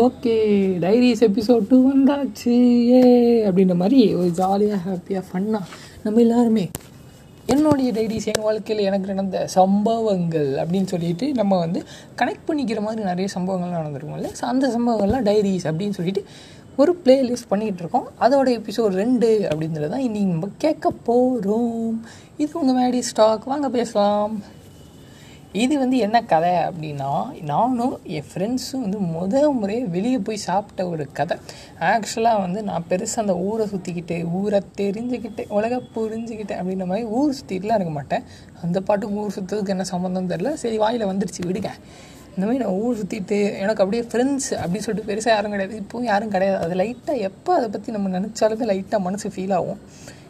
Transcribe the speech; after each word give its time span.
Okay 0.00 0.34
diaries 0.82 1.22
episode 1.26 1.64
two 1.70 1.78
வந்தாச்சு. 1.88 2.52
ஏ 2.90 3.00
அப்படின்ற 3.48 3.74
மாதிரி 3.80 3.98
ஒரு 4.14 4.30
ஜாலியாக 4.38 4.78
ஹாப்பியாக 4.86 5.24
ஃபன்னாக 5.30 5.64
நம்ம 6.04 6.20
எல்லாருமே 6.20 6.64
என்னுடைய 7.46 7.88
டைரிஸ் 7.92 8.28
என் 8.32 8.46
வாழ்க்கையில் 8.46 8.86
எனக்கு 8.88 9.10
நடந்த 9.12 9.46
சம்பவங்கள் 9.56 10.48
அப்படின்னு 10.62 10.90
சொல்லிட்டு 10.94 11.26
நம்ம 11.40 11.58
வந்து 11.58 11.82
கனெக்ட் 12.20 12.48
பண்ணிக்கிற 12.48 12.80
மாதிரி 12.80 13.02
நிறைய 13.10 13.28
சம்பவங்கள் 13.34 13.76
நடந்திருக்கும்ல 13.78 14.30
ஸோ 14.40 14.46
அந்த 14.52 14.68
சம்பவங்கள்லாம் 14.76 15.28
டைரிஸ் 15.28 15.68
அப்படின்னு 15.72 15.98
சொல்லிட்டு 15.98 16.24
ஒரு 16.76 16.94
பிளேலிஸ்ட் 17.04 17.50
பண்ணிகிட்டு 17.52 17.82
இருக்கோம். 17.84 18.08
அதோட 18.20 18.48
எபிசோட் 18.60 18.98
ரெண்டு 19.02 19.30
அப்படின்றது 19.50 19.88
தான் 19.88 20.06
இன்றைக்கி 20.08 20.32
நம்ம 20.34 20.48
கேட்க 20.58 20.90
போகிறோம் 21.10 22.02
இது 22.36 22.58
உங்கள் 22.60 22.78
மேடி 22.80 23.02
ஸ்டாக். 23.10 23.44
வாங்க 23.44 23.68
பேசலாம். 23.78 24.34
இது 25.60 25.74
வந்து 25.78 25.96
என்ன 26.04 26.18
கதை 26.22 26.50
அப்படின்னா 26.66 27.10
நானும் 27.50 27.94
என் 28.16 28.28
ஃப்ரெண்ட்ஸும் 28.28 28.84
வந்து 28.84 28.98
முத 29.14 29.42
முறையே 29.58 29.80
வெளியே 29.94 30.18
போய் 30.26 30.38
சாப்பிட்ட 30.46 30.86
ஒரு 30.88 31.04
கதை. 31.18 31.36
ஆக்சுவலாக 31.88 32.40
வந்து 32.44 32.60
நான் 32.68 32.86
பெருசாக 32.90 33.22
அந்த 33.24 33.34
ஊரை 33.48 33.66
சுற்றிக்கிட்டு 33.72 34.16
ஊரை 34.38 34.60
தெரிஞ்சுக்கிட்டு 34.78 35.44
உலக 35.56 35.80
புரிஞ்சுக்கிட்டேன் 35.96 36.60
அப்படின்ற 36.60 36.86
மாதிரி 36.92 37.06
ஊர் 37.18 37.36
சுற்றிட்டுலாம் 37.40 37.78
இருக்க 37.80 37.92
மாட்டேன். 37.98 38.24
அந்த 38.62 38.80
பாட்டுக்கு 38.80 39.18
ஊர் 39.24 39.36
சுற்றுறதுக்கு 39.36 39.74
என்ன 39.76 39.86
சம்மந்தம் 39.92 40.30
தெரில 40.32 40.52
சரி 40.62 40.78
வாயில் 40.84 41.06
வந்துடுச்சு 41.12 41.42
விடுங்க. 41.48 41.72
இந்த 42.34 42.44
மாதிரி 42.46 42.62
நான் 42.64 42.80
ஊர் 42.84 42.98
சுற்றிட்டு 43.02 43.38
எனக்கு 43.62 43.82
அப்படியே 43.84 44.04
ஃப்ரெண்ட்ஸ் 44.10 44.50
அப்படின்னு 44.60 44.86
சொல்லிட்டு 44.88 45.10
பெருசாக 45.12 45.34
யாரும் 45.36 45.54
கிடையாது. 45.54 45.82
இப்போவும் 45.82 46.10
யாரும் 46.12 46.34
கிடையாது. 46.36 46.64
அது 46.64 46.74
லைட்டாக 46.82 47.26
எப்போ 47.30 47.54
அதை 47.54 47.68
பற்றி 47.68 47.92
நம்ம 47.92 48.18
நினச்சாலுமே 48.18 48.70
லைட்டாக 48.72 49.06
மனசு 49.08 49.28
ஃபீல் 49.36 49.54
ஆகும். 49.60 49.80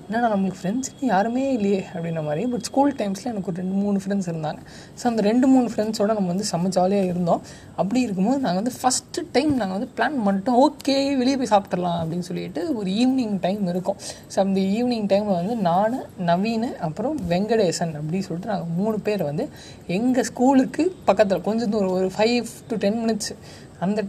என்னடா 0.06 0.28
நம்மளுக்கு 0.32 0.58
ஃப்ரெண்ட்ஸ்னு 0.60 1.08
யாருமே 1.12 1.42
இல்லையே 1.56 1.80
அப்படின்ற 1.92 2.22
மாதிரி. 2.28 2.42
பட் 2.52 2.64
ஸ்கூல் 2.68 2.90
டைம்ஸில் 3.00 3.28
எனக்கு 3.30 3.48
ஒரு 3.50 3.58
ரெண்டு 3.62 3.76
மூணு 3.82 3.98
ஃப்ரெண்ட்ஸ் 4.02 4.28
இருந்தாங்க. 4.30 4.60
ஸோ 5.00 5.04
அந்த 5.10 5.22
ரெண்டு 5.28 5.46
மூணு 5.52 5.68
ஃப்ரெண்ட்ஸோட 5.72 6.10
நம்ம 6.18 6.30
வந்து 6.32 6.46
செம்ம 6.50 6.70
ஜாலியாக 6.76 7.10
இருந்தோம். 7.12 7.42
அப்படி 7.80 8.00
இருக்கும்போது 8.06 8.40
நாங்கள் 8.46 8.60
வந்து 8.62 8.74
ஃபஸ்ட்டு 8.80 9.24
டைம் 9.36 9.52
நாங்கள் 9.60 9.76
வந்து 9.78 9.90
பிளான் 9.96 10.18
பண்ணிட்டோம். 10.26 10.58
ஓகே 10.66 10.96
வெளியே 11.20 11.36
போய் 11.42 11.52
சாப்பிட்றலாம் 11.54 11.98
அப்படின்னு 12.02 12.28
சொல்லிட்டு 12.30 12.62
ஒரு 12.80 12.88
ஈவினிங் 13.02 13.36
டைம் 13.46 13.62
இருக்கும். 13.74 13.98
ஸோ 14.34 14.38
அந்த 14.44 14.60
ஈவினிங் 14.76 15.08
டைமில் 15.14 15.38
வந்து 15.40 15.56
நான் 15.68 15.98
நவீன் 16.30 16.68
அப்புறம் 16.88 17.16
வெங்கடேசன் 17.32 17.94
அப்படின்னு 18.00 18.26
சொல்லிட்டு 18.28 18.52
நாங்கள் 18.54 18.72
மூணு 18.80 18.98
பேர் 19.08 19.24
வந்து 19.30 19.46
எங்கள் 19.98 20.28
ஸ்கூலுக்கு 20.32 20.84
பக்கத்தில் 21.10 21.46
கொஞ்சம் 21.50 21.72
தூரம் 21.74 21.96
ஒரு 21.98 22.10
ஃபைவ் 22.16 22.48
டு 22.70 22.76
டென் 22.86 23.00
மினிட்ஸ் 23.04 23.32
அந்த 23.84 24.00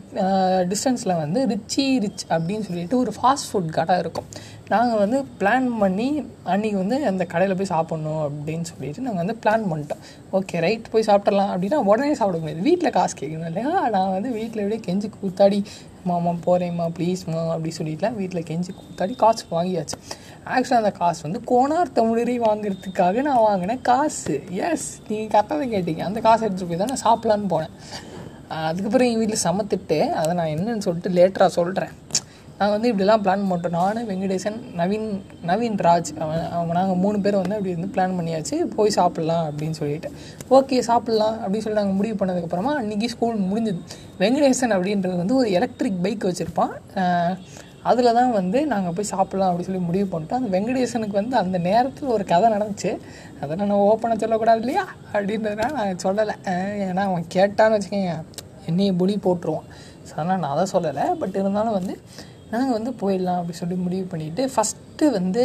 டிஸ்டன்ஸில் 0.71 1.13
வந்து 1.21 1.39
ரிச்சி 1.51 1.83
ரிச் 2.03 2.23
அப்படின்னு 2.33 2.65
சொல்லிட்டு 2.67 2.97
ஒரு 3.03 3.11
ஃபாஸ்ட் 3.17 3.47
ஃபுட் 3.49 3.69
கடை 3.77 3.95
இருக்கும். 4.03 4.27
நாங்கள் 4.73 5.01
வந்து 5.03 5.17
பிளான் 5.39 5.67
பண்ணி 5.81 6.07
அன்றைக்கி 6.53 6.77
வந்து 6.81 6.97
அந்த 7.11 7.23
கடையில் 7.31 7.57
போய் 7.59 7.71
சாப்பிட்ணும் 7.73 8.21
அப்படின்னு 8.27 8.67
சொல்லிட்டு 8.71 9.05
நாங்கள் 9.05 9.23
வந்து 9.23 9.37
பிளான் 9.43 9.65
பண்ணிட்டோம். 9.71 10.03
ஓகே 10.37 10.61
ரைட் 10.65 10.91
போய் 10.93 11.07
சாப்பிட்றலாம் 11.09 11.51
அப்படின்னா 11.53 11.79
உடனே 11.91 12.13
சாப்பிட 12.19 12.39
முடியாது. 12.43 12.67
வீட்டில் 12.69 12.95
காசு 12.97 13.15
கேட்கணும் 13.21 13.49
இல்லையா? 13.51 13.73
நான் 13.95 14.13
வந்து 14.17 14.31
வீட்டில் 14.39 14.63
எப்படியே 14.63 14.83
கெஞ்சி 14.89 15.09
கூத்தாடி 15.17 15.59
மாமா 16.09 16.31
போகிறேம்மா 16.45 16.85
ப்ளீஸ்மா 16.99 17.41
அப்படி 17.55 17.73
சொல்லிட்டுலாம் 17.79 18.17
வீட்டில் 18.21 18.47
கெஞ்சி 18.51 18.71
கூத்தாடி 18.79 19.13
காசு 19.25 19.43
வாங்கியாச்சு. 19.57 19.97
ஆக்சுவலாக 20.53 20.83
அந்த 20.83 20.93
காசு 21.01 21.21
வந்து 21.27 21.41
கோனார் 21.51 21.95
தமிழரை 21.99 22.37
வாங்குறதுக்காக 22.47 23.21
நான் 23.27 23.43
வாங்கினேன் 23.49 23.83
காசு. 23.91 24.35
எஸ் 24.69 24.89
நீங்கள் 25.09 25.31
கரெக்டாக 25.33 25.59
தான் 25.61 25.75
கேட்டீங்க. 25.75 26.03
அந்த 26.09 26.21
காசு 26.27 26.41
எடுத்துகிட்டு 26.47 26.71
போய் 26.73 26.83
தான் 26.83 26.91
நான் 26.93 27.05
சாப்பிட்லான்னு 27.07 27.53
போனேன். 27.53 27.75
அதுக்கப்புறம் 28.49 29.07
எங்கள் 29.07 29.25
வீட்டில் 29.25 29.45
சமத்துட்டு 29.49 30.09
அதை 30.09 30.33
நான் 30.33 30.53
என்னன்னு 30.55 30.85
சொல்லிட்டு 30.87 31.09
லேட்டராக 31.09 31.45
சொல்கிறேன் 31.45 31.93
நாங்கள் 32.57 32.75
வந்து 32.75 32.89
இப்படிலாம் 32.91 33.21
பிளான் 33.23 33.47
பண்ணிட்டோம் 33.49 33.75
நான் 33.75 34.07
வெங்கடேசன் 34.09 34.57
நவீன் 34.79 35.07
நவீன் 35.49 35.77
ராஜ். 35.87 36.09
அவன் 36.19 36.43
அவங்க 36.51 36.73
நாங்கள் 36.73 36.95
மூணு 36.95 37.19
பேர் 37.19 37.35
வந்து 37.35 37.55
அப்படி 37.55 37.73
வந்து 37.75 37.89
பிளான் 37.95 38.15
பண்ணியாச்சு. 38.17 38.57
போய் 38.75 38.91
சாப்பிட்லாம் 38.95 39.45
அப்படின்னு 39.49 39.71
சொல்லிட்டு. 39.71 40.11
ஓகே 40.49 40.77
சாப்பிட்லாம் 40.89 41.35
அப்படின்னு 41.41 41.65
சொல்லி 41.65 41.79
நாங்கள் 41.79 41.97
முடிவு 41.99 42.25
பண்ணதுக்கப்புறமா 42.25 42.73
அன்றைக்கி 42.81 43.05
ஸ்கூல் 43.05 43.39
முடிஞ்சது. 43.51 43.81
வெங்கடேசன் 44.19 44.75
அப்படின்றது 44.75 45.17
வந்து 45.17 45.35
ஒரு 45.35 45.51
எலக்ட்ரிக் 45.51 46.01
பைக் 46.01 46.29
வச்சுருப்பான். 46.29 46.73
அதில் 47.83 48.13
தான் 48.13 48.31
வந்து 48.31 48.65
நாங்கள் 48.65 48.93
போய் 48.97 49.11
சாப்பிட்லாம் 49.11 49.49
அப்படின்னு 49.49 49.69
சொல்லி 49.69 49.81
முடிவு 49.87 50.07
பண்ணிட்டோம். 50.11 50.41
அந்த 50.41 50.59
வெங்கடேசனுக்கு 50.59 51.11
வந்து 51.11 51.37
அந்த 51.37 51.57
நேரத்தில் 51.57 52.09
ஒரு 52.09 52.25
கதை 52.25 52.51
நடந்துச்சு. 52.51 52.97
அதை 53.41 53.55
நான் 53.55 53.71
ஓப்பனாக 53.71 54.19
சொல்லக்கூடாது 54.19 54.59
இல்லையா? 54.59 54.87
அப்படின்றதுனால 55.13 55.71
நான் 55.71 56.01
சொல்லலை. 56.05 56.35
ஏன்னா 56.87 57.03
அவன் 57.09 57.25
கேட்டான்னு 57.35 57.77
வச்சுக்கோங்க 57.77 58.15
என்னையை 58.69 58.93
புலி 59.01 59.15
போட்டுருவான். 59.25 59.67
ஸோ 60.07 60.13
அதனால் 60.19 60.41
நான் 60.43 60.53
அதை 60.55 60.65
சொல்லலை. 60.75 61.05
பட் 61.21 61.35
இருந்தாலும் 61.41 61.77
வந்து 61.79 61.95
நாங்கள் 62.53 62.75
வந்து 62.77 62.91
போயிடலாம் 63.01 63.39
அப்படி 63.41 63.57
சொல்லி 63.59 63.75
முடிவு 63.85 64.05
பண்ணிவிட்டு 64.13 64.43
ஃபஸ்ட்டு 64.53 65.05
வந்து 65.17 65.43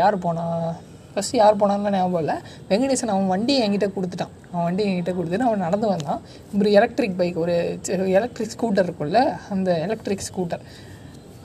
யார் 0.00 0.16
போனால் 0.24 0.66
ஃபஸ்ட்டு 1.14 1.38
யார் 1.40 1.58
போனான்னு 1.60 1.92
ஞாபகம் 1.94 2.20
இல்லை. 2.22 2.36
வெங்கடேசன் 2.68 3.12
அவன் 3.14 3.32
வண்டியை 3.32 3.62
என்கிட்ட 3.64 3.88
கொடுத்துட்டான். 3.96 4.32
அவன் 4.52 4.66
வண்டியை 4.68 4.86
என்கிட்ட 4.90 5.12
கொடுத்துட்டு 5.18 5.48
அவன் 5.48 5.64
நடந்து 5.66 5.86
வந்தான். 5.94 6.20
ஒரு 6.60 6.70
எலக்ட்ரிக் 6.78 7.18
பைக் 7.20 7.42
ஒரு 7.44 7.56
எலக்ட்ரிக் 8.18 8.54
ஸ்கூட்டர் 8.54 8.86
இருக்குல்ல 8.88 9.20
அந்த 9.54 9.70
எலக்ட்ரிக் 9.86 10.26
ஸ்கூட்டர் 10.30 10.64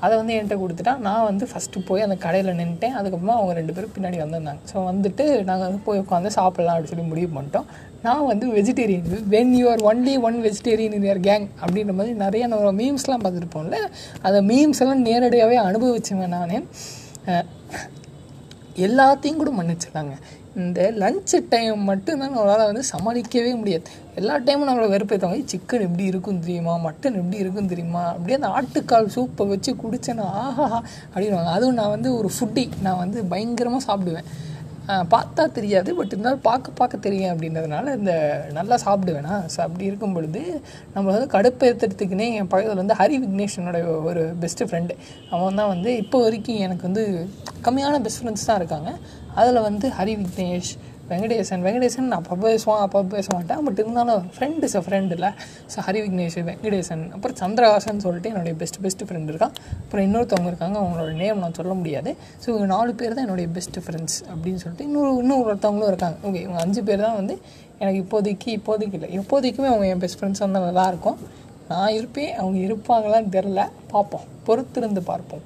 அதை 0.06 0.14
வந்து 0.20 0.34
என்கிட்ட 0.38 0.56
கொடுத்துட்டா 0.62 0.94
நான் 1.08 1.26
வந்து 1.30 1.46
ஃபஸ்ட்டு 1.52 1.84
போய் 1.88 2.06
அந்த 2.06 2.16
கடையில் 2.24 2.58
நின்றுட்டேன் 2.60 2.96
அதுக்கப்புறமா 3.00 3.36
அவங்க 3.40 3.54
ரெண்டு 3.60 3.74
பேரும் 3.76 3.94
பின்னாடி 3.96 4.18
வந்திருந்தாங்க. 4.24 4.62
ஸோ 4.72 4.84
வந்துட்டு 4.90 5.26
நாங்கள் 5.50 5.68
வந்து 5.68 5.82
போய் 5.88 6.02
உட்காந்து 6.04 6.32
சாப்பிட்லாம் 6.40 6.76
அப்படின்னு 6.76 6.94
சொல்லி 6.94 7.08
முடிவு 7.12 7.30
பண்ணிட்டோம். 7.38 7.68
நான் 8.06 8.28
வந்து 8.32 8.48
vegetarian 8.58 9.08
when 9.36 9.54
you're 9.60 9.84
one 9.90 9.98
only 9.98 10.14
one 10.28 10.38
vegetarian 10.48 10.96
in 10.98 11.08
your 11.10 11.22
gang 11.28 11.46
அப்படின்ற 11.64 11.94
மாதிரி 12.00 12.14
நிறைய 12.24 12.44
நம்ம 12.52 12.72
மீம்ஸ்லாம் 12.82 13.24
பார்த்துருப்போம்ல. 13.24 13.80
அந்த 14.28 14.40
மீம்ஸ் 14.52 14.82
எல்லாம் 14.86 15.06
நேரடியாகவே 15.10 15.58
அனுபவிச்சேங்க 15.68 16.28
நான். 16.36 16.68
எல்லாத்தையும் 18.88 19.40
கூட 19.42 19.52
மன்னிச்சிடலாங்க. 19.60 20.16
இந்த 20.58 20.82
லஞ்சு 21.02 21.38
டைம் 21.50 21.80
மட்டும்தான் 21.80 22.36
நம்மளால் 22.38 22.70
வந்து 22.70 22.84
சமாளிக்கவே 22.94 23.52
முடியாது. 23.58 23.84
எல்லா 24.16 24.36
டைமும் 24.40 24.70
நம்மளை 24.70 24.88
வெறுப்பேற்றவங்க 24.94 25.46
சிக்கன் 25.54 25.86
எப்படி 25.88 26.04
இருக்கும் 26.04 26.40
தெரியுமா? 26.40 26.76
மட்டன் 26.78 27.18
எப்படி 27.22 27.38
இருக்கும் 27.38 27.68
தெரியுமா? 27.68 28.04
அப்படியே 28.10 28.38
அந்த 28.40 28.50
ஆட்டுக்கால் 28.58 29.14
சூப்பை 29.16 29.48
வச்சு 29.48 29.76
குடித்தேன்னா 29.84 30.28
ஆஹா 30.44 30.84
அப்படின்வாங்க 31.14 31.52
அதுவும் 31.58 31.80
நான் 31.80 31.94
வந்து 31.96 32.12
ஒரு 32.18 32.32
ஃபுட்டி 32.36 32.70
நான் 32.82 32.98
வந்து 32.98 33.24
பயங்கரமாக 33.24 33.86
சாப்பிடுவேன். 33.90 34.30
பார்த்தா 34.88 35.52
தெரியாது 35.52 35.96
பட் 35.96 36.08
இருந்தாலும் 36.08 36.42
பார்க்க 36.42 36.72
பார்க்க 36.72 36.98
தெரியும் 36.98 37.32
அப்படின்றதுனால 37.34 37.96
இந்த 37.96 38.14
நல்லா 38.54 38.76
சாப்பிடுவேனா 38.86 39.36
ஸோ 39.54 39.60
அப்படி 39.62 39.86
இருக்கும் 39.86 40.14
பொழுது 40.14 40.42
நம்ம 40.94 41.06
வந்து 41.12 41.28
கடுப்பேற்றுறதுக்குனே 41.28 42.28
என் 42.34 42.48
பக்கத்தில் 42.48 42.78
வந்து 42.78 42.94
ஹரி 42.94 43.18
விக்னேஷனோட 43.24 43.80
ஒரு 44.04 44.24
பெஸ்ட்டு 44.42 44.68
ஃப்ரெண்டு 44.70 44.96
அவன் 45.30 45.56
தான் 45.56 45.68
வந்து 45.68 45.98
இப்போ 45.98 46.20
வரைக்கும் 46.22 46.56
எனக்கு 46.58 46.82
வந்து 46.82 47.06
கம்மியான 47.64 48.02
பெஸ்ட் 48.02 48.22
ஃப்ரெண்ட்ஸ் 48.22 48.46
தான் 48.46 48.60
இருக்காங்க. 48.62 48.92
அதில் 49.36 49.62
வந்து 49.62 49.88
ஹரி 49.90 50.14
விக்னேஷ் 50.16 50.72
வெங்கடேசன் 51.12 51.64
வெங்கடேசன் 51.68 52.08
நான் 52.12 52.22
அப்போ 52.22 52.36
பேசுவான் 52.46 52.82
அப்போ 52.86 53.00
பேச 53.16 53.28
மாட்டேன். 53.36 53.62
பட் 53.66 53.80
இருந்தாலும் 53.84 54.24
ஃப்ரெண்ட் 54.36 54.64
இஸ் 54.68 54.76
அ 54.80 54.82
ஃப்ரெண்ட் 54.86 55.12
இல்லை. 55.18 55.30
ஸோ 55.74 55.86
ஹரி 55.88 56.00
விக்னேஷ் 56.06 56.38
வெங்கடேசன் 56.50 57.04
அப்புறம் 57.16 57.38
சந்திரகாசன் 57.42 58.02
சொல்லிட்டு 58.06 58.32
என்னுடைய 58.34 58.56
பெஸ்ட் 58.62 58.80
பெஸ்ட் 58.86 59.04
ஃப்ரெண்ட் 59.10 59.32
இருக்கான். 59.34 59.56
அப்புறம் 59.84 60.06
இன்னொருத்தவங்க 60.08 60.50
இருக்காங்க 60.54 60.78
அவங்களோட 60.84 61.14
நேம் 61.24 61.42
நான் 61.44 61.58
சொல்ல 61.60 61.74
முடியாது. 61.82 62.14
ஸோ 62.42 62.48
இவங்க 62.54 62.68
நாலு 62.76 62.94
பேர் 63.02 63.16
தான் 63.18 63.26
என்னுடைய 63.28 63.50
பெஸ்ட் 63.58 63.80
ஃப்ரெண்ட்ஸ் 63.86 64.18
அப்படின்னு 64.32 64.62
சொல்லிட்டு 64.64 64.88
இன்னொரு 64.90 65.12
இன்னும் 65.24 65.44
ஒருத்தவங்களும் 65.46 65.92
இருக்காங்க. 65.94 66.18
ஓகே 66.30 66.42
இவங்க 66.46 66.60
அஞ்சு 66.66 66.84
பேர் 66.90 67.06
தான் 67.08 67.18
வந்து 67.22 67.36
எனக்கு 67.82 68.00
இப்போதைக்கு 68.04 68.50
இப்போதைக்கு 68.60 68.98
இல்லை. 69.00 69.10
எப்போதைக்குமே 69.22 69.70
அவங்க 69.74 69.88
என் 69.94 70.04
பெஸ்ட் 70.04 70.20
ஃப்ரெண்ட்ஸ் 70.20 70.42
இருந்தால் 70.44 70.68
நல்லாயிருக்கும் 70.70 71.20
நான் 71.72 71.96
இருப்பேன் 72.00 72.34
அவங்க 72.42 72.58
இருப்பாங்களான்னு 72.68 73.32
தெரில 73.38 73.62
பார்ப்போம். 73.94 74.28
பொறுத்திருந்து 74.48 75.02
பார்ப்போம். 75.10 75.44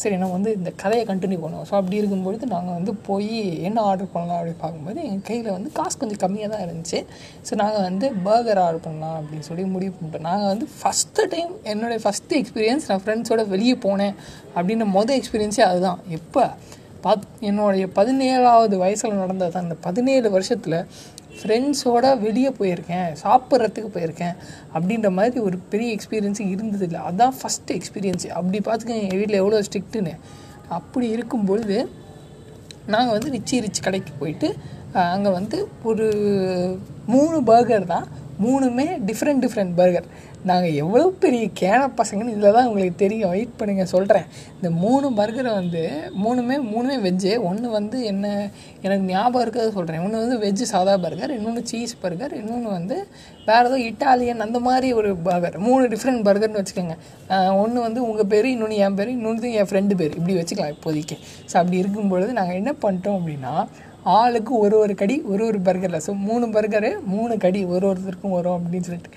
சரி 0.00 0.16
நம்ம 0.20 0.34
வந்து 0.36 0.52
இந்த 0.58 0.70
கதையை 0.82 1.04
கண்டினியூ 1.10 1.38
பண்ணுவோம். 1.42 1.66
ஸோ 1.70 1.74
அப்படி 1.80 1.96
இருக்கும்பொழுது 2.00 2.44
நாங்கள் 2.54 2.76
வந்து 2.78 2.92
போய் 3.08 3.36
என்ன 3.68 3.82
ஆர்டர் 3.90 4.12
பண்ணலாம் 4.14 4.38
அப்படின்னு 4.38 4.62
பார்க்கும்போது 4.62 4.98
எங்கள் 5.08 5.26
கையில் 5.28 5.50
வந்து 5.56 5.70
காசு 5.72 5.98
கொஞ்சம் 5.98 6.22
கம்மியாக 6.24 6.50
தான் 6.54 6.64
இருந்துச்சு. 6.66 7.00
ஸோ 7.48 7.54
நாங்கள் 7.62 7.84
வந்து 7.88 8.08
பர்கர் 8.28 8.62
ஆர்டர் 8.66 8.84
பண்ணலாம் 8.86 9.16
அப்படின்னு 9.20 9.46
சொல்லி 9.50 9.64
முடிவு 9.74 9.92
பண்ணிட்டோம். 9.96 10.26
நாங்கள் 10.30 10.50
வந்து 10.52 10.68
ஃபஸ்ட்டு 10.78 11.28
டைம் 11.34 11.52
என்னுடைய 11.72 12.00
ஃபஸ்ட்டு 12.04 12.38
எக்ஸ்பீரியன்ஸ் 12.42 12.88
நான் 12.88 13.04
ஃப்ரெண்ட்ஸோட 13.04 13.44
வெளியே 13.48 13.76
போனேன் 13.86 14.16
அப்படின்ற 14.56 14.86
மொதல் 14.98 15.18
எக்ஸ்பீரியன்ஸே 15.20 15.64
அதுதான். 15.70 16.00
எப்போ? 16.20 16.44
பத் 17.06 17.24
என்னுடைய 17.40 17.86
பதினேழாவது 17.96 18.76
வயசில் 18.76 19.18
நடந்தது 19.22 19.58
அந்த 19.58 19.74
பதினேழு 19.86 20.28
வருஷத்தில் 20.30 20.76
ஃப்ரெண்ட்ஸோட 21.38 22.18
வெளியே 22.18 22.50
போயிருக்கேன் 22.58 23.08
சாப்பிட்றதுக்கு 23.22 23.90
போயிருக்கேன் 23.94 24.34
அப்படின்ற 24.74 25.10
மாதிரி 25.10 25.40
ஒரு 25.40 25.58
பெரிய 25.70 25.96
எக்ஸ்பீரியன்ஸு 25.96 26.50
இருந்தது 26.50 26.84
இல்லை. 26.84 27.00
அதுதான் 27.00 27.34
ஃபஸ்ட்டு 27.38 27.76
எக்ஸ்பீரியன்ஸு 27.78 28.28
அப்படி 28.30 28.58
பார்த்துக்கங்க 28.58 29.04
எங்கள் 29.04 29.18
வீட்டில் 29.18 29.40
எவ்வளோ 29.42 29.62
ஸ்ட்ரிக்ட்டுன்னு 29.62 30.14
அப்படி 30.68 31.08
இருக்கும்பொழுது 31.08 31.76
நாங்கள் 32.86 33.14
வந்து 33.18 33.30
ரிச்சி 33.30 33.60
ரிச் 33.60 33.84
கடைக்கு 33.84 34.12
போயிட்டு 34.18 34.48
அங்கே 35.12 35.30
வந்து 35.30 35.58
ஒரு 35.82 36.06
மூணு 37.06 37.42
பர்கர் 37.42 37.86
தான் 37.86 38.06
மூணுமே 38.44 38.86
டிஃப்ரெண்ட் 39.08 39.42
டிஃப்ரெண்ட் 39.44 39.74
பர்கர் 39.80 40.06
நாங்கள் 40.50 40.74
எவ்வளோ 40.82 41.04
பெரிய 41.22 41.44
கேன 41.60 41.82
பசங்கன்னு 41.98 42.32
இதில் 42.32 42.54
தான் 42.56 42.66
உங்களுக்கு 42.68 42.96
தெரியும். 43.02 43.30
வெயிட் 43.34 43.54
பண்ணுங்கள் 43.60 43.90
சொல்கிறேன் 43.92 44.26
இந்த 44.56 44.70
மூணு 44.82 45.06
பர்கரை 45.18 45.52
வந்து 45.60 45.82
மூணுமே 46.24 46.56
மூணுமே 46.72 46.96
வெஜ்ஜு 47.06 47.32
ஒன்று 47.48 47.68
வந்து 47.76 47.98
என்ன 48.10 48.26
எனக்கு 48.84 49.04
ஞாபகம் 49.12 49.44
இருக்கிறத 49.44 49.72
சொல்கிறேன் 49.78 50.02
ஒன்று 50.06 50.22
வந்து 50.24 50.38
வெஜ்ஜு 50.44 50.66
சாதா 50.72 50.96
பர்கர் 51.04 51.34
இன்னொன்று 51.36 51.62
சீஸ் 51.70 51.94
பர்கர் 52.02 52.34
இன்னொன்று 52.40 52.70
வந்து 52.78 52.98
வேறு 53.48 53.68
ஏதோ 53.70 53.78
இட்டாலியன் 53.88 54.44
அந்த 54.46 54.58
மாதிரி 54.66 54.90
ஒரு 54.98 55.10
பர்கர் 55.28 55.56
மூணு 55.68 55.86
டிஃப்ரெண்ட் 55.94 56.26
பர்கர்னு 56.28 56.60
வச்சுக்கோங்க. 56.60 56.96
ஒன்று 57.62 57.80
வந்து 57.86 58.02
உங்கள் 58.08 58.30
பேர் 58.34 58.52
இன்னொன்று 58.54 58.82
என் 58.86 58.98
பேர் 59.00 59.14
இன்னொன்று 59.16 59.48
என் 59.60 59.70
ஃப்ரெண்டு 59.70 59.96
பேர். 60.02 60.14
இப்படி 60.20 60.36
வச்சுக்கலாம் 60.40 60.74
இப்போதைக்கு. 60.76 61.18
ஸோ 61.50 61.54
அப்படி 61.62 61.82
இருக்கும் 61.82 62.12
பொழுது 62.14 62.38
நாங்கள் 62.40 62.60
என்ன 62.62 62.74
பண்ணிட்டோம் 62.84 63.18
அப்படின்னா 63.20 63.54
ஆளுக்கு 64.04 64.52
ஒரு 64.58 64.78
ஒரு 64.78 64.94
கடி 64.94 65.14
ஒரு 65.32 65.42
ஒரு 65.46 65.58
பர்கரில் 65.66 66.02
ஸோ 66.06 66.12
மூணு 66.26 66.46
பர்கரு 66.46 66.90
மூணு 67.12 67.34
கடி 67.36 67.60
ஒரு 67.64 67.84
ஒருத்தருக்கும் 67.90 68.34
வரும் 68.36 68.56
அப்படின்னு 68.58 68.86
சொல்லிட்டு. 68.88 69.10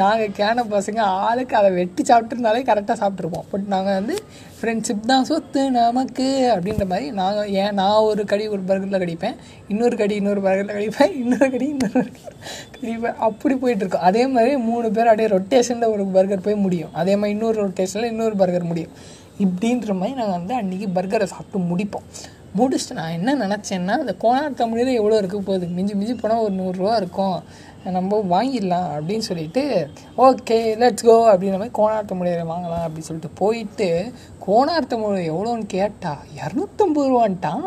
நாங்கள் 0.00 0.32
கேன 0.38 0.64
பசங்க 0.72 1.00
ஆளுக்கு 1.26 1.56
அதை 1.56 1.70
வெட்டி 1.72 2.02
சாப்பிட்ருந்தாலே 2.10 2.62
கரெக்டாக 2.70 2.96
சாப்பிட்ருப்போம் 3.02 3.46
பட் 3.52 3.66
நாங்கள் 3.74 3.96
வந்து 3.98 4.16
ஃப்ரெண்ட்ஷிப் 4.58 5.06
தான் 5.12 5.24
சொத்து 5.24 5.70
நமக்கு 5.70 6.26
அப்படின்ற 6.54 6.86
மாதிரி 6.86 7.10
நாங்கள் 7.20 7.48
ஏன் 7.62 7.74
நான் 7.80 8.06
ஒரு 8.10 8.24
கடி 8.24 8.48
ஒரு 8.48 8.62
பர்கரில் 8.68 9.02
கடிப்பேன். 9.04 9.38
இன்னொரு 9.68 9.96
கடி 9.96 10.14
இன்னொரு 10.14 10.40
பர்கரில் 10.40 10.76
கடிப்பேன். 10.78 11.14
இன்னொரு 11.22 11.50
கடி 11.50 11.68
இன்னொரு 11.74 12.04
கடிப்பேன். 12.82 13.16
அப்படி 13.28 13.54
போயிட்டுருக்கோம் 13.54 14.06
அதே 14.10 14.26
மாதிரி 14.26 14.56
மூணு 14.56 14.90
பேர் 14.90 15.10
அப்படியே 15.12 15.32
ரொட்டேஷனில் 15.36 15.92
ஒரு 15.94 16.06
பர்கர் 16.18 16.46
போய் 16.48 16.62
முடியும். 16.66 16.92
அதே 16.92 17.16
மாதிரி 17.16 17.38
இன்னொரு 17.38 17.58
ரொட்டேஷனில் 17.66 18.12
இன்னொரு 18.14 18.36
பர்கர் 18.36 18.70
முடியும். 18.72 18.94
இப்படின்ற 19.40 19.92
மாதிரி 19.98 20.16
நாங்கள் 20.20 20.38
வந்து 20.38 20.54
அன்றைக்கி 20.60 20.88
பர்கரை 20.98 21.24
சாப்பிட்டு 21.24 21.60
முடிப்போம். 21.72 22.08
முடிச்சுட்டு 22.58 22.96
நான் 23.00 23.16
என்ன 23.18 23.34
நினச்சேன்னா 23.42 23.94
அந்த 24.02 24.14
கோனார் 24.22 24.60
தமிழில் 24.60 24.98
எவ்வளோ 25.00 25.18
இருக்க 25.20 25.38
போகுது. 25.38 25.66
மிஞ்சி 25.76 25.94
மிஞ்சி 25.98 26.14
போனால் 26.14 26.42
ஒரு 26.46 26.54
நூறுரூவா 26.60 26.94
இருக்கும். 27.00 27.38
நம்ம 27.96 28.18
வாங்கிடலாம் 28.32 28.88
அப்படின்னு 28.96 29.24
சொல்லிட்டு 29.28 29.62
ஓகே 30.24 30.58
லெட்ஸ் 30.82 31.06
கோ 31.08 31.14
அப்படின்ற 31.30 31.58
மாதிரி 31.60 31.76
கோனார் 31.78 32.10
தமிழில் 32.10 32.50
வாங்கலாம் 32.50 32.84
அப்படின்னு 32.86 33.08
சொல்லிட்டு 33.08 33.38
போயிட்டு 33.40 33.88
கோனார் 34.46 34.90
தமிழ் 34.92 35.16
எவ்வளோன்னு 35.32 35.66
கேட்டா 35.76 36.12
இரநூத்தம்பது 36.40 37.08
ரூபான்ட்டான் 37.12 37.66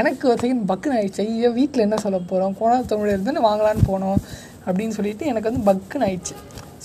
எனக்கு 0.00 0.24
ஒரு 0.30 0.38
செகண்ட் 0.42 0.66
பக்குன்னு 0.70 0.96
ஆயிடுச்சு 0.98 1.24
ஐயோ 1.26 1.50
வீட்டில் 1.58 1.84
என்ன 1.84 1.98
சொல்ல 2.04 2.18
போகிறோம் 2.32 2.56
கோனார் 2.60 2.90
தமிழ் 2.92 3.28
தானே 3.28 3.42
வாங்கலான்னு 3.48 3.84
போனோம் 3.92 4.18
அப்படின்னு 4.66 4.96
சொல்லிட்டு 4.98 5.26
எனக்கு 5.32 5.50
வந்து 5.50 5.66
பக்குன்னு 5.70 6.06
ஆயிடுச்சு. 6.08 6.36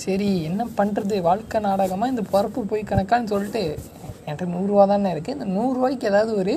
சரி 0.04 0.30
என்ன 0.42 0.62
பண்ணுறது 0.78 1.16
வாழ்க்கை 1.28 1.58
நாடகமாக 1.66 2.12
இந்த 2.12 2.22
பிறப்பு 2.34 2.60
போய் 2.70 2.90
கணக்கான்னு 2.90 3.32
சொல்லிட்டு 3.34 3.64
என்கிட்ட 4.24 4.46
நூறுரூவா 4.54 4.84
தானே 4.92 5.10
இருக்குது 5.14 5.36
இந்த 5.36 5.46
நூறுரூவாய்க்கு 5.56 6.08
ஏதாவது 6.10 6.32
ஒரு 6.40 6.54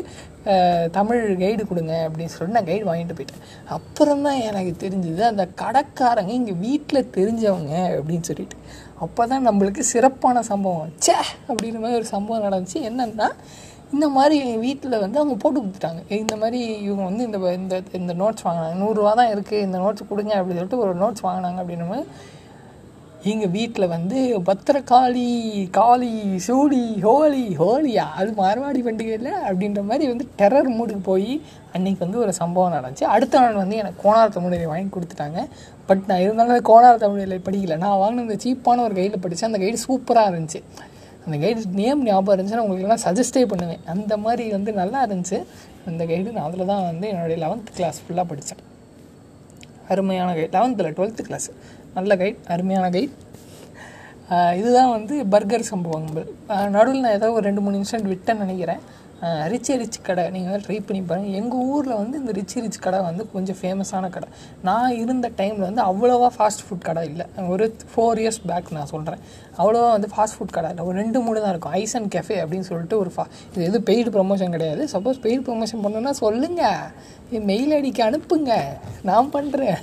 தமிழ் 0.98 1.22
கைடு 1.44 1.64
கொடுங்க 1.70 1.94
அப்படின்னு 2.08 2.34
சொல்லிட்டு 2.34 2.58
நான் 2.58 2.70
கைடு 2.72 2.86
வாங்கிட்டு 2.90 3.16
போயிட்டேன். 3.18 3.44
அப்புறம் 3.76 4.24
தான் 4.28 4.42
எனக்கு 4.50 4.74
தெரிஞ்சது 4.84 5.24
அந்த 5.30 5.46
கடைக்காரங்க 5.62 6.34
இங்கே 6.40 6.56
வீட்டில் 6.66 7.10
தெரிஞ்சவங்க 7.18 7.74
அப்படின்னு 7.98 8.28
சொல்லிட்டு. 8.32 8.58
அப்போ 9.06 9.22
தான் 9.32 9.46
நம்மளுக்கு 9.48 9.84
சிறப்பான 9.94 10.44
சம்பவம். 10.52 10.92
சே 11.06 11.16
அப்படின்ற 11.50 11.80
மாதிரி 11.86 12.00
ஒரு 12.02 12.10
சம்பவம் 12.16 12.46
நடந்துச்சு. 12.48 12.82
என்னென்னா 12.90 13.30
இந்த 13.96 14.08
மாதிரி 14.18 14.38
வீட்டில் 14.66 15.02
வந்து 15.04 15.20
அவங்க 15.22 15.36
போட்டு 15.42 15.60
கொடுத்துட்டாங்க. 15.60 16.02
இந்த 16.24 16.36
மாதிரி 16.42 16.60
இவங்க 16.86 17.04
வந்து 17.10 17.26
இந்த 17.28 17.38
இந்த 17.60 17.76
இந்த 18.00 18.14
நோட்ஸ் 18.22 18.46
வாங்கினாங்க. 18.48 18.78
நூறுரூவா 18.84 19.12
தான் 19.22 19.34
இருக்குது 19.34 19.66
இந்த 19.68 19.78
நோட்ஸ் 19.84 20.10
கொடுங்க 20.12 20.34
அப்படின்னு 20.40 20.60
சொல்லிட்டு 20.62 20.84
ஒரு 20.86 20.94
நோட்ஸ் 21.04 21.26
வாங்கினாங்க 21.28 21.60
அப்படின்னும் 21.64 22.08
எங்கள் 23.32 23.50
வீட்டில் 23.50 23.88
வந்து 23.88 24.18
பத்திரகாளி 24.48 25.30
காளி 25.70 26.12
சூடி 26.38 26.82
ஹோலி 27.02 27.56
ஹோலியா? 27.60 28.04
அது 28.20 28.30
மார்வாடி 28.38 28.80
பண்டிகை 28.88 29.14
இல்லை? 29.20 29.32
அப்படின்ற 29.50 29.84
மாதிரி 29.84 30.08
வந்து 30.12 30.26
டெரர் 30.38 30.70
மூடுக்கு 30.78 31.04
போய் 31.04 31.42
அன்றைக்கி 31.74 31.98
வந்து 31.98 32.20
ஒரு 32.20 32.34
சம்பவம் 32.34 32.76
நடந்துச்சு. 32.76 33.04
அடுத்த 33.04 33.40
நாள் 33.40 33.54
வந்து 33.54 33.76
எனக்கு 33.76 34.00
கோனார் 34.06 34.34
தமிழை 34.36 34.66
வாங்கி 34.66 34.92
கொடுத்துட்டாங்க. 34.96 35.40
பட் 35.86 36.04
நான் 36.08 36.20
இருந்தாலும் 36.20 36.62
கோனார் 36.72 37.02
தமிழில் 37.06 37.42
படிக்கல. 37.48 37.78
நான் 37.78 37.98
வாங்கின 38.04 38.26
இந்த 38.28 38.38
சீப்பான 38.46 38.84
ஒரு 38.88 38.94
கைடில் 38.94 39.20
படித்தேன் 39.20 39.50
அந்த 39.52 39.62
கைடு 39.64 39.80
சூப்பராக 39.88 40.32
இருந்துச்சு. 40.34 40.62
அந்த 41.26 41.38
கைடு 41.38 41.62
நேம் 41.82 42.04
ஞாபகம் 42.04 42.36
இருந்துச்சுன்னா 42.36 42.66
உங்களுக்கு 42.66 42.88
எல்லாம் 42.88 43.04
சஜஸ்டே 43.08 43.46
பண்ணுவேன். 43.54 43.84
அந்த 43.86 44.18
மாதிரி 44.18 44.46
வந்து 44.50 44.74
நல்லா 44.82 45.06
இருந்துச்சு. 45.06 45.40
அந்த 45.88 46.06
கைடு 46.06 46.32
நான் 46.32 46.48
அதில் 46.50 46.66
தான் 46.66 46.84
வந்து 46.84 47.08
என்னுடைய 47.08 47.38
லெவன்த் 47.46 47.74
கிளாஸ் 47.76 48.02
ஃபுல்லாக 48.04 48.28
படித்தேன் 48.34 48.64
அருமையான 49.90 50.30
கைடு 50.34 50.52
லெவன்த்தில் 50.58 50.96
டுவெல்த்து 51.00 51.28
கிளாஸ் 51.30 51.50
நல்ல 51.98 52.16
கைட் 52.22 52.40
அருமையான 52.56 52.90
கைட் 52.98 53.16
இதுதான் 54.60 54.94
வந்து 54.98 55.16
பர்கர் 55.34 55.72
சம்பவங்கள் 55.72 56.28
நடுவில் 56.76 57.04
நான் 57.06 57.18
ஏதோ 57.18 57.28
ஒரு 57.38 57.44
ரெண்டு 57.48 57.62
மூணு 57.64 57.78
நிமிஷம் 57.78 58.12
விட்டேன்னு 58.14 58.46
நினைக்கிறேன். 58.46 58.82
ரிச்சி 59.52 59.74
ரிச் 59.82 59.98
கடை 60.08 60.24
நீங்கள் 60.34 60.52
வேறு 60.54 60.64
ட்ரை 60.66 60.78
பண்ணி 60.88 61.02
பாருங்கள் 61.10 61.36
எங்கள் 61.40 61.68
ஊரில் 61.74 61.96
வந்து 62.00 62.16
இந்த 62.22 62.32
ரிச்சி 62.38 62.58
ரிச் 62.64 62.80
கடை 62.86 63.00
வந்து 63.08 63.24
கொஞ்சம் 63.34 63.58
ஃபேமஸான 63.60 64.10
கடை. 64.16 64.28
நான் 64.68 64.98
இருந்த 65.04 65.28
டைமில் 65.40 65.66
வந்து 65.68 65.84
அவ்வளோவா 65.90 66.30
ஃபாஸ்ட் 66.38 66.64
ஃபுட் 66.66 66.84
கடை 66.90 67.04
இல்லை. 67.12 67.26
ஒரு 67.54 67.66
ஃபோர் 67.92 68.20
இயர்ஸ் 68.24 68.42
பேக் 68.50 68.74
நான் 68.78 68.92
சொல்கிறேன் 68.94 69.22
அவ்வளோவா 69.62 69.90
வந்து 69.98 70.10
ஃபாஸ்ட் 70.16 70.38
ஃபுட் 70.38 70.56
கடை 70.58 70.72
இல்லை. 70.74 70.86
ஒரு 70.90 70.96
ரெண்டு 71.04 71.22
மூணு 71.28 71.44
தான் 71.44 71.54
இருக்கும். 71.56 71.76
ஐஸ் 71.82 71.96
அண்ட் 72.00 72.12
கெஃபே 72.16 72.38
அப்படின்னு 72.44 72.70
சொல்லிட்டு 72.72 72.98
ஒரு 73.04 73.14
ஃபா 73.18 73.26
இது 73.54 73.66
எதுவும் 73.70 73.88
பெய்டு 73.92 74.12
ப்ரொமோஷன் 74.18 74.56
கிடையாது. 74.58 74.86
சப்போஸ் 74.96 75.22
பெய்டு 75.28 75.44
ப்ரொமோஷன் 75.50 75.84
பண்ணணுன்னா 75.86 76.14
சொல்லுங்கள் 76.24 77.46
மெயில் 77.52 77.74
ஐடிக்கு 77.80 78.04
அனுப்புங்க. 78.10 78.54
நான் 79.12 79.34
பண்ணுறேன் 79.38 79.80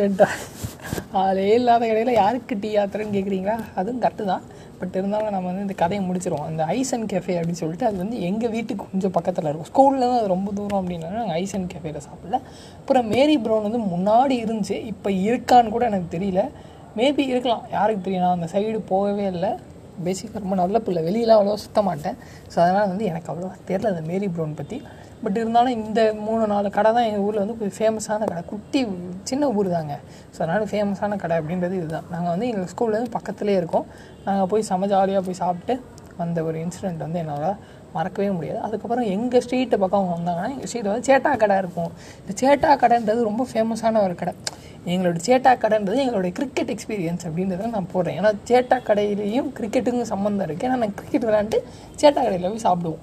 ஏன்டா 0.00 0.26
ஆளே 1.20 1.46
இல்லாத 1.54 1.82
கடையில் 1.88 2.10
யாருக்கு 2.20 2.54
டீ 2.60 2.68
ஆத்துறேன்னு 2.82 3.14
கேட்குறீங்களா 3.16 3.56
அதுவும் 3.80 4.00
கரெக்டு 4.04 4.24
தான். 4.30 4.44
பட் 4.78 4.94
இருந்தாலும் 4.98 5.34
நம்ம 5.34 5.48
வந்து 5.50 5.64
இந்த 5.66 5.74
கதையை 5.82 6.02
முடிச்சிருவோம். 6.06 6.46
அந்த 6.50 6.62
ஐஸ் 6.76 6.92
அண்ட் 6.96 7.08
கேஃபே 7.12 7.34
அப்படின்னு 7.40 7.60
சொல்லிட்டு 7.62 7.86
அது 7.88 7.96
வந்து 8.02 8.16
எங்கள் 8.28 8.52
வீட்டுக்கு 8.54 8.84
கொஞ்சம் 8.92 9.14
பக்கத்தில் 9.16 9.48
இருக்கும். 9.50 9.68
ஸ்கூலில் 9.70 10.06
தான் 10.06 10.18
அது 10.20 10.30
ரொம்ப 10.34 10.52
தூரம் 10.58 10.80
அப்படின்னா 10.80 11.10
நாங்கள் 11.18 11.36
ஐஸ் 11.42 11.54
அண்ட் 11.58 11.68
கேஃபேல 11.72 12.00
சாப்பிடல. 12.06 12.40
அப்புறம் 12.80 13.06
மேரி 13.14 13.36
ப்ரௌன் 13.44 13.66
வந்து 13.68 13.82
முன்னாடி 13.92 14.36
இருந்துச்சு. 14.44 14.78
இப்போ 14.92 15.10
இருக்கான்னு 15.28 15.74
கூட 15.76 15.84
எனக்கு 15.92 16.08
தெரியல. 16.16 16.42
மேபி 17.00 17.26
இருக்கலாம். 17.32 17.62
யாருக்கு 17.76 18.04
தெரியும்? 18.06 18.24
நான் 18.26 18.38
அந்த 18.38 18.48
சைடு 18.54 18.80
போகவே 18.92 19.26
இல்லை. 19.34 19.52
பேசிக்காக 20.06 20.44
ரொம்ப 20.44 20.56
நல்ல 20.62 20.76
பிள்ளை. 20.86 21.02
வெளியெலாம் 21.10 21.38
அவ்வளோவா 21.38 21.62
சுத்த 21.66 21.82
மாட்டேன். 21.90 22.16
ஸோ 22.52 22.56
அதனால் 22.64 22.90
வந்து 22.92 23.06
எனக்கு 23.12 23.30
அவ்வளோவா 23.32 23.54
தெரில 23.70 23.92
அந்த 23.94 24.04
மேரி 24.10 24.28
ப்ரௌன் 24.36 24.58
பற்றி 24.62 24.78
பட் 25.24 25.36
இருந்தாலும் 25.40 25.74
இந்த 25.78 26.00
மூணு 26.26 26.44
நாலு 26.52 26.68
கடை 26.76 26.90
தான் 26.96 27.06
எங்கள் 27.08 27.24
ஊரில் 27.26 27.42
வந்து 27.42 27.56
கொஞ்சம் 27.58 27.76
ஃபேமஸான 27.78 28.26
கடை. 28.30 28.42
குட்டி 28.52 28.80
சின்ன 29.30 29.50
ஊர் 29.58 29.68
தாங்க. 29.76 29.94
ஸோ 30.34 30.38
அதனால் 30.44 30.70
ஃபேமஸான 30.72 31.18
கடை 31.24 31.36
அப்படின்றது 31.40 31.76
இதுதான். 31.80 32.08
நாங்கள் 32.14 32.32
வந்து 32.34 32.48
எங்கள் 32.52 32.70
ஸ்கூல்லேருந்து 32.72 33.12
பக்கத்துலேயே 33.18 33.58
இருக்கோம். 33.62 33.86
நாங்கள் 34.26 34.48
போய் 34.52 34.66
செம 34.70 34.88
ஜாலியாக 34.94 35.22
போய் 35.28 35.40
சாப்பிட்டு 35.42 35.76
வந்த 36.22 36.38
ஒரு 36.48 36.56
இன்சிடெண்ட் 36.64 37.04
வந்து 37.06 37.20
என்னால் 37.22 37.46
மறக்கவே 37.94 38.28
முடியாது. 38.36 38.58
அதுக்கப்புறம் 38.66 39.06
எங்கள் 39.14 39.42
ஸ்ட்ரீட்டு 39.44 39.76
பக்கம் 39.82 40.00
அவங்க 40.00 40.14
வந்தாங்கன்னா 40.18 40.50
எங்கள் 40.54 40.68
ஸ்ட்ரீட்டில் 40.68 40.92
வந்து 40.92 41.08
சேட்டா 41.10 41.30
கடை 41.42 41.56
இருக்கும். 41.62 41.90
இந்த 42.20 42.32
சேட்டா 42.42 42.70
கடைன்றது 42.82 43.22
ரொம்ப 43.28 43.42
ஃபேமஸான 43.50 44.02
ஒரு 44.06 44.14
கடை. 44.20 44.34
எங்களோட 44.92 45.18
சேட்டா 45.26 45.50
கடைன்றது 45.64 45.98
எங்களுடைய 46.04 46.32
கிரிக்கெட் 46.38 46.72
எக்ஸ்பீரியன்ஸ் 46.74 47.24
அப்படின்றத 47.28 47.68
நான் 47.76 47.90
போடுறேன். 47.94 48.16
ஏன்னா 48.20 48.30
சேட்டா 48.50 48.78
கடையிலையும் 48.88 49.50
கிரிக்கெட்டுக்கும் 49.58 50.10
சம்மந்தம் 50.12 50.46
இருக்குது 50.48 50.68
ஏன்னா 50.68 50.78
நாங்கள் 50.82 50.98
கிரிக்கெட் 51.00 51.26
விளையாண்டு 51.28 51.60
சேட்டா 52.00 52.20
கடையில் 52.26 52.48
போய் 52.52 52.66
சாப்பிடுவோம். 52.68 53.02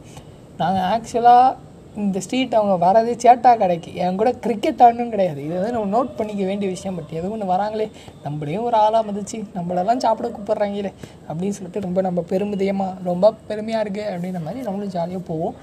நாங்கள் 0.62 0.86
ஆக்சுவலாக 0.94 1.50
இந்த 1.95 2.19
ஸ்ட்ரீட் 2.19 2.56
அவங்க 2.56 2.75
வரதே 2.86 3.13
சேட்டா 3.24 3.51
கடைக்கு. 3.57 3.95
என் 3.95 4.15
கூட 4.15 4.31
கிரிக்கெட் 4.31 4.81
ஆடணும் 4.86 5.09
கிடையாது. 5.09 5.39
இதை 5.45 5.57
வந்து 5.57 5.71
நம்ம 5.71 5.89
நோட் 5.97 6.15
பண்ணிக்க 6.18 6.45
வேண்டிய 6.45 6.71
விஷயம். 6.71 6.95
பட் 6.95 7.13
எதுவும் 7.19 7.33
ஒன்று 7.36 7.53
வராங்களே? 7.53 7.88
நம்மளையும் 8.25 8.65
ஒரு 8.69 8.77
ஆளாக 8.77 9.12
மதிச்சு 9.12 9.38
நம்மளெல்லாம் 9.56 10.03
சாப்பிட 10.06 10.30
கூப்பிட்றாங்களே. 10.36 10.91
அப்படின்னு 11.30 11.57
சொல்லிட்டு 11.57 11.86
ரொம்ப 11.88 12.01
நம்ம 12.01 12.24
பெருமிதயமாக 12.30 12.94
ரொம்ப 13.03 13.33
பெருமையாக 13.47 13.83
இருக்குது 13.83 14.09
அப்படின்ற 14.13 14.41
மாதிரி 14.47 14.63
நம்மளும் 14.68 14.94
ஜாலியாக 14.97 15.24
போவோம். 15.27 15.56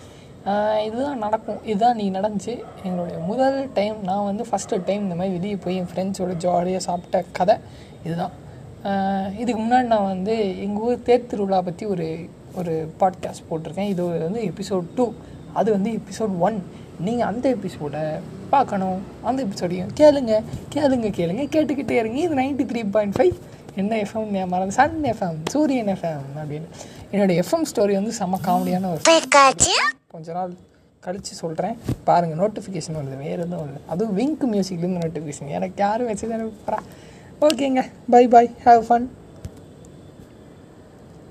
இதுதான் 0.87 1.19
நடக்கும். 1.19 1.61
இதுதான் 1.65 1.97
நீ 1.97 2.11
நடந்துச்சு. 2.11 2.55
எங்களுடைய 2.85 3.19
முதல் 3.31 3.69
டைம் 3.73 3.97
நான் 4.05 4.25
வந்து 4.25 4.45
ஃபஸ்ட்டு 4.51 4.83
டைம் 4.85 5.03
இந்த 5.03 5.15
மாதிரி 5.15 5.35
வெளியே 5.37 5.57
போய் 5.57 5.77
என் 5.77 5.89
ஃப்ரெண்ட்ஸோட 5.95 6.35
ஜாலியாக 6.37 6.83
சாப்பிட்ட 6.89 7.25
கதை 7.33 7.57
இதுதான். 8.05 8.35
இதுக்கு 9.39 9.61
முன்னாடி 9.63 9.89
நான் 9.95 10.11
வந்து 10.15 10.35
எங்கள் 10.65 10.83
ஊர் 10.83 11.03
தேர் 11.03 11.27
திருவிழா 11.27 11.63
பற்றி 11.63 11.87
ஒரு 11.87 12.29
ஒரு 12.59 12.75
பாட்காஸ்ட் 13.01 13.47
போட்டிருக்கேன். 13.51 13.89
இது 13.95 14.05
வந்து 14.27 14.43
எபிசோட் 14.51 14.85
டூ 14.95 15.13
அது 15.61 15.69
வந்து 15.77 15.91
எபிசோட் 15.99 16.35
ஒன் 16.47 16.59
நீங்கள் 17.07 17.29
அந்த 17.31 17.47
எபிசோடை 17.57 18.03
பார்க்கணும். 18.55 18.99
அந்த 19.29 19.41
எபிசோடையும் 19.45 19.91
கேளுங்க. 20.01 20.35
கேளுங்க 20.75 21.09
கேளுங்க. 21.19 21.45
கேட்டுக்கிட்டே 21.55 21.97
இருங்க. 22.03 22.19
இது 22.27 22.35
நைன்டி 22.41 22.67
த்ரீ 22.71 22.83
பாயிண்ட் 22.97 23.17
ஃபைவ் 23.17 23.35
என்ன 23.81 23.97
எஃப்எம் 24.05 24.47
மறந்து 24.53 24.77
சன் 24.79 25.01
எஃப்எம் 25.13 25.39
சூரியன் 25.55 25.91
எஃப்எம் 25.95 26.29
அப்படின்னு. 26.43 26.69
என்னோடய 27.13 27.41
எஃப்எம் 27.43 27.67
ஸ்டோரி 27.73 27.95
வந்து 27.99 28.13
செம்ம 28.21 28.41
காமெடியான 28.47 28.91
ஒரு 28.93 29.01
கொஞ்ச 30.15 30.33
நாள் 30.39 30.55
கழித்து 31.07 31.35
சொல்கிறேன் 31.41 31.77
பாருங்கள் 32.09 32.41
நோட்டிஃபிகேஷன் 32.43 32.97
வருது. 32.99 33.17
வேறு 33.25 33.43
எதுவும் 33.47 33.67
இல்லை 33.67 33.83
அதுவும் 33.93 34.17
விங்க் 34.19 34.45
மியூசிக்லேருந்து 34.53 35.03
நோட்டிஃபிகேஷன் 35.05 35.53
எனக்கு 35.59 35.83
யாரும் 35.85 36.09
வச்சு 36.11 36.29
தானே 36.33 36.47
ஓகேங்க 37.47 37.81
பை 38.15 38.25
பாய் 38.35 38.51
ஹாவ் 38.65 38.83
ஃபன் 38.89 39.07